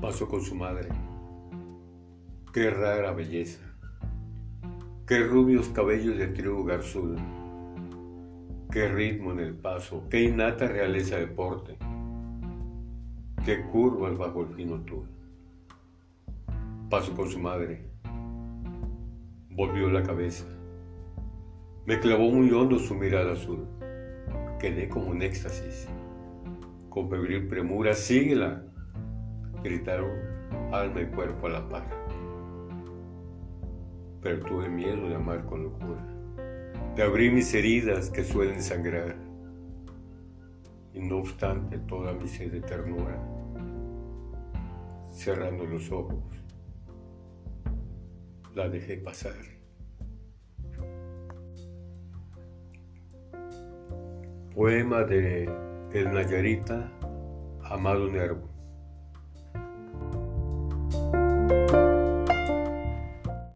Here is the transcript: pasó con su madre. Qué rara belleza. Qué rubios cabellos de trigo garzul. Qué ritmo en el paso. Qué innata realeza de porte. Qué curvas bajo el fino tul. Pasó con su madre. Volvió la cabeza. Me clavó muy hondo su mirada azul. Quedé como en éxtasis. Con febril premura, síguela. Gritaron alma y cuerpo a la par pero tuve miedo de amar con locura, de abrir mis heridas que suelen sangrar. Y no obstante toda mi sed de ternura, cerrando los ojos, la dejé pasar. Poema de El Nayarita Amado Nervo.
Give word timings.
pasó 0.00 0.28
con 0.28 0.40
su 0.40 0.54
madre. 0.54 0.88
Qué 2.52 2.70
rara 2.70 3.12
belleza. 3.12 3.60
Qué 5.06 5.20
rubios 5.20 5.68
cabellos 5.68 6.16
de 6.18 6.28
trigo 6.28 6.64
garzul. 6.64 7.16
Qué 8.70 8.88
ritmo 8.88 9.32
en 9.32 9.40
el 9.40 9.54
paso. 9.54 10.04
Qué 10.10 10.22
innata 10.22 10.68
realeza 10.68 11.16
de 11.16 11.26
porte. 11.26 11.76
Qué 13.44 13.64
curvas 13.72 14.16
bajo 14.16 14.42
el 14.42 14.54
fino 14.54 14.80
tul. 14.82 15.08
Pasó 16.90 17.14
con 17.14 17.28
su 17.28 17.38
madre. 17.38 17.90
Volvió 19.50 19.88
la 19.90 20.02
cabeza. 20.02 20.44
Me 21.86 21.98
clavó 21.98 22.30
muy 22.30 22.50
hondo 22.50 22.78
su 22.78 22.94
mirada 22.94 23.32
azul. 23.32 23.66
Quedé 24.60 24.88
como 24.88 25.12
en 25.14 25.22
éxtasis. 25.22 25.88
Con 26.90 27.08
febril 27.08 27.48
premura, 27.48 27.94
síguela. 27.94 28.67
Gritaron 29.62 30.10
alma 30.72 31.00
y 31.00 31.06
cuerpo 31.06 31.46
a 31.46 31.50
la 31.50 31.68
par 31.68 32.08
pero 34.20 34.40
tuve 34.40 34.68
miedo 34.68 35.08
de 35.08 35.14
amar 35.14 35.44
con 35.46 35.62
locura, 35.62 36.04
de 36.96 37.02
abrir 37.02 37.32
mis 37.32 37.52
heridas 37.54 38.10
que 38.10 38.24
suelen 38.24 38.62
sangrar. 38.62 39.16
Y 40.92 41.00
no 41.00 41.18
obstante 41.18 41.78
toda 41.78 42.12
mi 42.12 42.26
sed 42.26 42.50
de 42.50 42.60
ternura, 42.60 43.18
cerrando 45.12 45.64
los 45.64 45.90
ojos, 45.92 46.24
la 48.54 48.68
dejé 48.68 48.96
pasar. 48.96 49.36
Poema 54.54 55.04
de 55.04 55.48
El 55.92 56.12
Nayarita 56.12 56.90
Amado 57.62 58.08
Nervo. 58.08 58.57